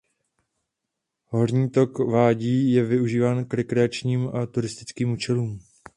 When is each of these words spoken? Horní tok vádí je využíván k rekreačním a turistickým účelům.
Horní 1.27 1.69
tok 1.69 1.99
vádí 1.99 2.71
je 2.71 2.83
využíván 2.83 3.45
k 3.45 3.53
rekreačním 3.53 4.27
a 4.27 4.45
turistickým 4.45 5.11
účelům. 5.13 5.59